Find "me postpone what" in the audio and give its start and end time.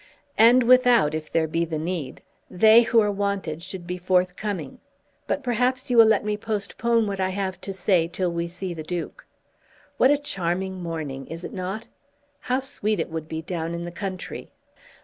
6.25-7.19